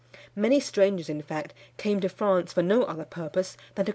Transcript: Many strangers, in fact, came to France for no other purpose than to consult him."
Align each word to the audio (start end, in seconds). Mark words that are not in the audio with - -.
Many 0.35 0.59
strangers, 0.59 1.09
in 1.09 1.21
fact, 1.21 1.53
came 1.77 1.99
to 1.99 2.09
France 2.09 2.51
for 2.53 2.63
no 2.63 2.81
other 2.85 3.05
purpose 3.05 3.53
than 3.53 3.59
to 3.59 3.63
consult 3.63 3.87
him." 3.89 3.89